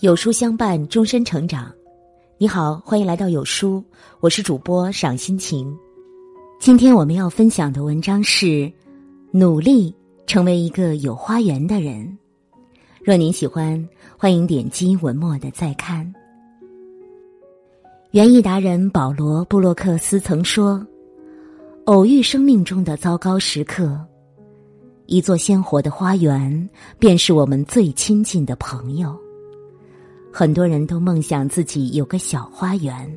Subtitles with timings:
[0.00, 1.72] 有书相伴，终身成长。
[2.36, 3.82] 你好，欢迎来到有书，
[4.18, 5.72] 我是主播赏心情。
[6.58, 8.70] 今天我们要分享的文章是：
[9.30, 9.94] 努力
[10.26, 12.18] 成为一个有花园的人。
[13.04, 16.12] 若您喜欢，欢迎点击文末的再看。
[18.10, 20.84] 园艺达人保罗·布洛克斯曾说
[21.86, 23.98] ：“偶遇生命中的糟糕时刻，
[25.06, 26.68] 一座鲜活的花园
[26.98, 29.16] 便是我们最亲近的朋友。”
[30.36, 33.08] 很多人都梦想自己有个小花园，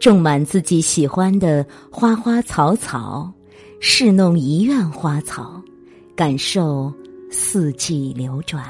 [0.00, 3.30] 种满自己喜欢的花花草草，
[3.80, 5.62] 侍弄一院花草，
[6.16, 6.90] 感受
[7.30, 8.64] 四季流转。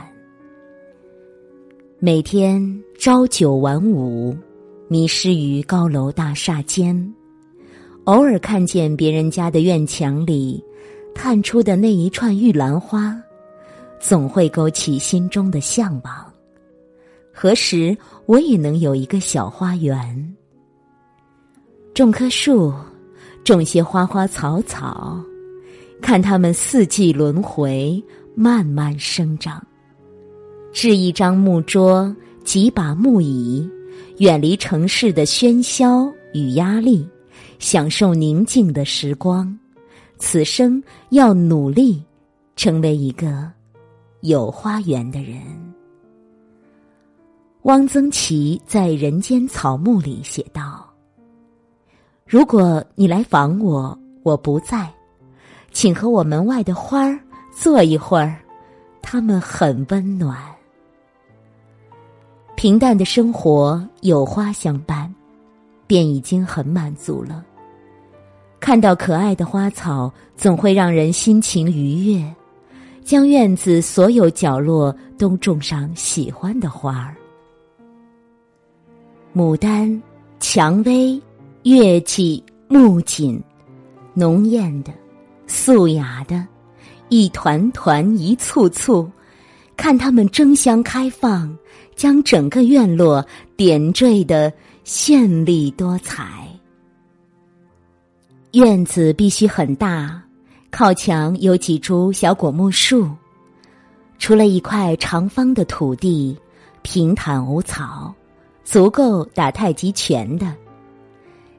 [2.01, 2.61] 每天
[2.99, 4.37] 朝九晚五，
[4.89, 7.15] 迷失于高楼大厦间，
[8.07, 10.61] 偶尔看见别人家的院墙里
[11.15, 13.17] 探出的那一串玉兰花，
[14.01, 16.28] 总会勾起心中的向往。
[17.41, 20.37] 何时我也能有一个小花园，
[21.95, 22.75] 种棵树，
[23.45, 25.23] 种些花花草草，
[26.03, 28.03] 看它们四季轮回，
[28.35, 29.65] 慢慢生长。
[30.73, 33.71] 置一张木桌，几把木椅，
[34.17, 37.09] 远离城市的喧嚣与压力，
[37.61, 39.57] 享受宁静的时光。
[40.19, 42.03] 此生要努力，
[42.57, 43.49] 成为一个
[44.23, 45.39] 有花园的人。
[47.69, 50.89] 汪曾祺在《人间草木》里写道
[52.25, 54.91] ：“如果你来访我，我不在，
[55.71, 57.21] 请和我门外的花儿
[57.55, 58.41] 坐一会儿，
[59.03, 60.39] 它们很温暖。
[62.57, 65.15] 平淡的生活有花相伴，
[65.87, 67.45] 便已经很满足了。
[68.61, 72.35] 看到可爱的花草，总会让人心情愉悦。
[73.05, 77.15] 将院子所有角落都种上喜欢的花儿。”
[79.39, 80.03] 牡丹、
[80.41, 81.17] 蔷薇、
[81.63, 83.41] 月季、木槿，
[84.13, 84.93] 浓艳的、
[85.47, 86.45] 素雅的，
[87.09, 89.09] 一团团、一簇簇，
[89.77, 91.57] 看它们争相开放，
[91.95, 93.25] 将整个院落
[93.57, 94.53] 点缀的
[94.85, 96.49] 绚丽多彩。
[98.55, 100.21] 院子必须很大，
[100.69, 103.09] 靠墙有几株小果木树，
[104.19, 106.37] 除了一块长方的土地，
[106.83, 108.13] 平坦无草。
[108.71, 110.55] 足够打太极拳的，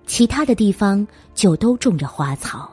[0.05, 2.69] 其他的地方就都种着花草。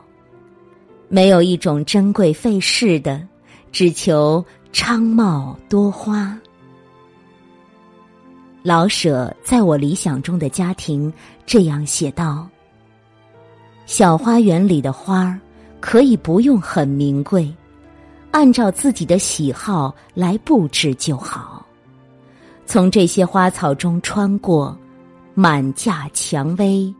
[1.08, 3.26] 没有一种珍贵费事的，
[3.72, 6.38] 只求昌茂多花。
[8.62, 11.10] 老舍在我理想中的家庭
[11.47, 12.47] 这样写道
[13.86, 15.41] ：“小花园里的花儿
[15.80, 17.50] 可以不用很名贵，
[18.32, 21.54] 按照自己的喜好来布置就好。”
[22.66, 24.77] 从这些花草中穿过，
[25.34, 26.93] 满架蔷薇，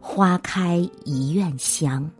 [0.00, 2.10] 花开一院香。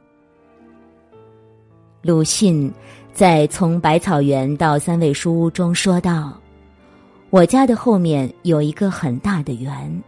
[2.01, 2.73] 鲁迅
[3.13, 6.41] 在《从百草园到三味书屋》中说道
[7.31, 10.03] ：“我家的后面有一个很大的园，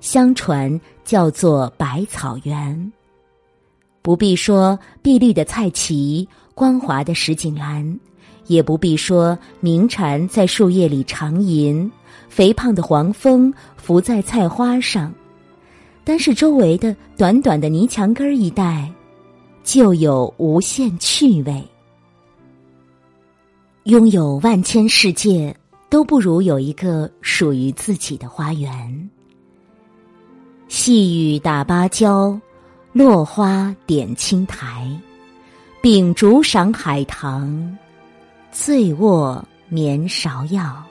[0.00, 2.92] 相传叫做百草园。
[4.02, 6.26] 不必说碧绿的菜畦，
[6.56, 8.00] 光滑的石井栏，
[8.48, 11.88] 也不必说鸣蝉在树叶里长吟。”
[12.34, 15.12] 肥胖的黄蜂伏在菜花上，
[16.02, 18.90] 但是周围的短短的泥墙根儿一带，
[19.62, 21.62] 就有无限趣味。
[23.82, 25.54] 拥有万千世界，
[25.90, 29.10] 都不如有一个属于自己的花园。
[30.68, 32.40] 细雨打芭蕉，
[32.94, 34.90] 落花点青苔，
[35.82, 37.76] 秉烛赏海棠，
[38.50, 40.82] 醉卧眠芍药。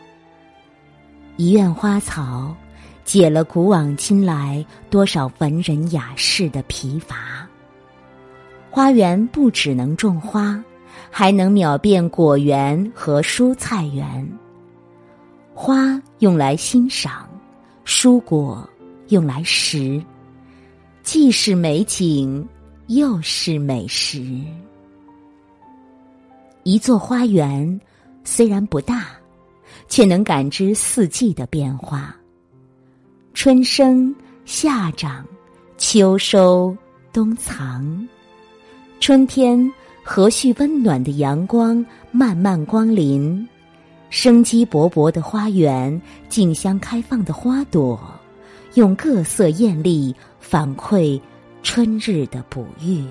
[1.42, 2.56] 一院花草，
[3.04, 7.48] 解了古往今来多少文人雅士的疲乏。
[8.70, 10.64] 花园不只能种花，
[11.10, 14.32] 还能秒变果园和蔬菜园。
[15.52, 17.28] 花用来欣赏，
[17.84, 18.70] 蔬果
[19.08, 20.00] 用来食，
[21.02, 22.48] 既是美景，
[22.86, 24.24] 又是美食。
[26.62, 27.82] 一座花园
[28.24, 29.08] 虽然不大。
[29.88, 32.16] 却能感知四季的变化，
[33.34, 34.14] 春生
[34.46, 35.26] 夏长，
[35.78, 36.76] 秋收
[37.12, 38.08] 冬藏。
[39.00, 39.72] 春天
[40.04, 43.48] 和煦温暖的阳光慢慢光临，
[44.10, 48.00] 生机勃勃的花园，竞相开放的花朵，
[48.76, 51.20] 用各色艳丽反馈
[51.64, 53.04] 春日的哺育。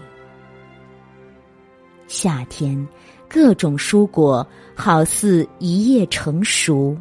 [2.06, 2.86] 夏天。
[3.32, 4.44] 各种蔬果
[4.74, 6.96] 好似一夜成熟，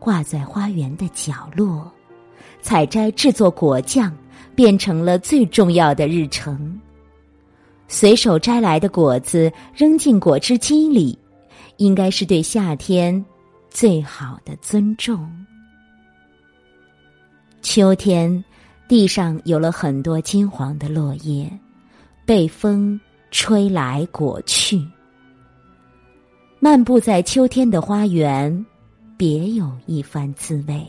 [0.00, 1.88] 挂在花园的角落，
[2.60, 4.12] 采摘制作果酱
[4.56, 6.78] 变成了最重要的日程。
[7.86, 11.16] 随手摘来的果子扔进果汁机里，
[11.76, 13.24] 应该是对夏天
[13.70, 15.30] 最好的尊重。
[17.62, 18.44] 秋天，
[18.88, 21.48] 地上有了很多金黄的落叶，
[22.26, 24.84] 被风吹来裹去。
[26.64, 28.64] 漫步在秋天的花园，
[29.18, 30.82] 别有一番滋味。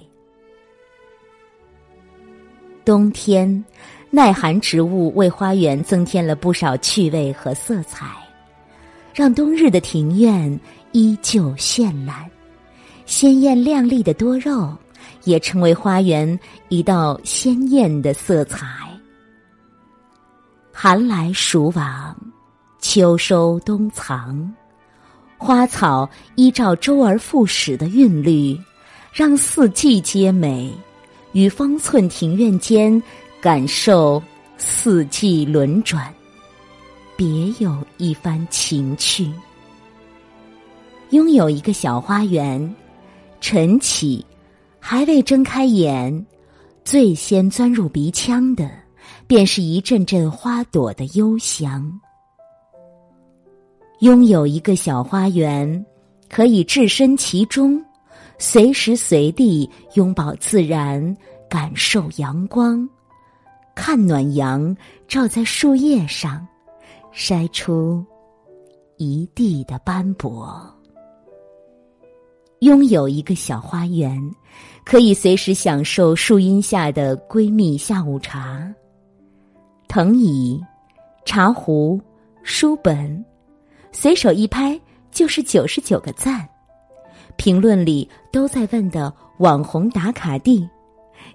[2.86, 3.62] 冬天。
[4.10, 8.16] 耐寒植物为花园增添了不少趣味和色彩，
[9.14, 10.58] 让冬日的庭院
[10.94, 12.26] 依旧绚烂。
[13.06, 14.74] 鲜艳亮丽的多肉
[15.26, 16.40] 也成为花园
[16.70, 18.66] 一道鲜艳的色彩。
[20.72, 22.16] 寒来暑往，
[22.80, 24.50] 秋收冬藏，
[25.38, 28.60] 花草依照周而复始的韵律，
[29.14, 30.72] 让四季皆美，
[31.34, 33.02] 与方寸庭院间。
[33.42, 34.24] 感受
[34.58, 36.12] 四季轮转，
[37.16, 39.32] 别有一番情趣。
[41.12, 42.76] 拥有一个小花园，
[43.40, 44.26] 晨起
[44.80, 46.26] 还未睁开眼，
[46.84, 48.68] 最先钻入鼻腔的，
[49.28, 52.02] 便是一阵阵花朵的幽香。
[54.00, 55.86] 拥有一个小花园，
[56.30, 57.82] 可以置身其中，
[58.38, 61.16] 随时随地拥抱自然，
[61.50, 62.88] 感受阳光。
[63.74, 64.76] 看暖阳
[65.08, 66.46] 照在树叶上，
[67.14, 68.04] 筛出
[68.98, 70.62] 一地的斑驳。
[72.60, 74.20] 拥有一个小花园，
[74.86, 78.74] 可以随时享受树荫下的闺蜜下午茶。
[79.88, 80.62] 藤椅、
[81.26, 82.00] 茶壶、
[82.44, 83.24] 书本，
[83.96, 86.48] 随手一拍就是九十九个赞。
[87.38, 90.68] 评论里都在问的网红打卡地，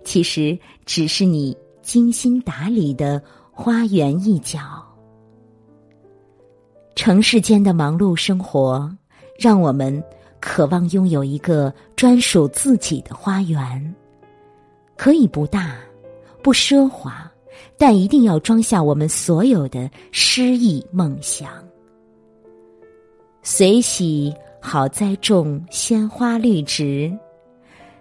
[0.04, 1.56] 其实只是你。
[1.82, 3.20] 精心打理的
[3.50, 4.60] 花园一角，
[6.94, 8.88] 城市间的忙碌生活，
[9.36, 10.00] 让我们
[10.40, 13.94] 渴望拥有一个专属自己的花园。
[14.94, 15.78] 可以不大，
[16.42, 17.28] 不奢华，
[17.76, 21.48] 但一定要装下我们所有的诗意梦想。
[23.52, 27.12] 随喜好栽种鲜花绿植，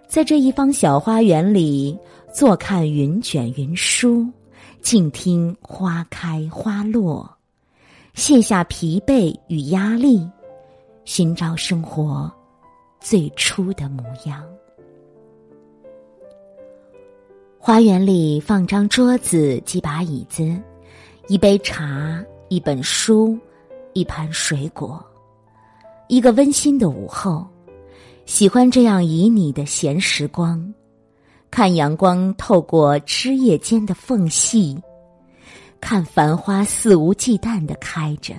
[0.06, 1.98] 在这一方小花园里。
[2.32, 4.24] 坐看云卷云舒，
[4.80, 7.28] 静听花开花落，
[8.14, 10.24] 卸下疲惫与压力，
[11.04, 12.32] 寻找生活
[13.00, 14.44] 最初的模样。
[17.58, 20.56] 花园里放张桌子，几把椅子，
[21.26, 23.36] 一杯茶，一本书，
[23.92, 25.04] 一盘水果，
[26.10, 27.46] 一个温馨的午后。
[28.26, 30.74] 喜欢这样旖旎的闲时光。
[31.52, 34.76] 看阳光透过枝叶间的缝隙，
[35.80, 38.34] 看繁花肆无忌惮的开着。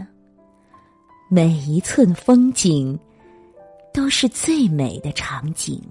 [1.30, 2.98] 每一寸风景，
[3.94, 5.82] 都是最美的场景。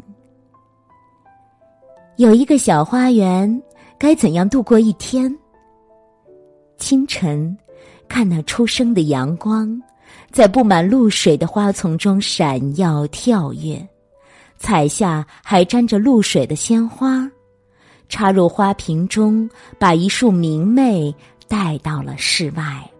[2.16, 3.62] 有一个小花园，
[3.98, 5.34] 该怎样度过一天？
[6.76, 7.56] 清晨，
[8.06, 9.80] 看那初升的阳光，
[10.32, 13.86] 在布满露水的花丛中闪耀跳跃。
[14.58, 17.26] 采下还沾着露水的鲜花，
[18.10, 21.14] 插入花瓶中，把一束明媚
[21.48, 22.90] 带到了室外。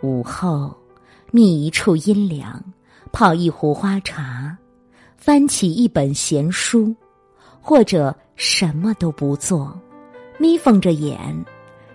[0.00, 0.74] 午后，
[1.30, 2.62] 觅一处阴凉，
[3.12, 4.56] 泡一壶花茶，
[5.18, 6.94] 翻起一本闲书，
[7.60, 9.78] 或者什么都不做，
[10.38, 11.18] 眯缝着眼，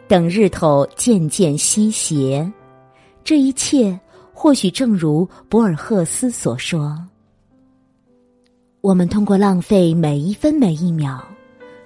[0.08, 2.52] 等日头渐渐西斜。
[3.24, 4.00] 这一切，
[4.34, 6.98] 或许正如博尔赫斯所说。
[8.82, 11.24] 我们通过浪费每一分每一秒，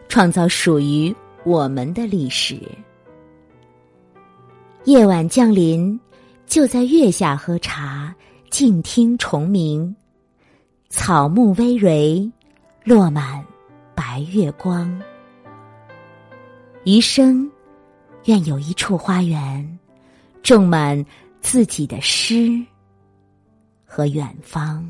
[0.07, 1.13] 创造属于
[1.43, 2.57] 我们的历史。
[4.85, 5.99] 夜晚降临，
[6.45, 8.15] 就在月下喝茶，
[8.49, 9.93] 静听虫鸣，
[10.89, 12.31] 草木葳蕤，
[12.83, 13.43] 落满
[13.93, 14.97] 白月光。
[16.85, 17.51] 余生，
[18.25, 19.79] 愿有一处花园，
[20.43, 21.03] 种满
[21.45, 22.59] 自己的诗
[23.85, 24.83] 和远方。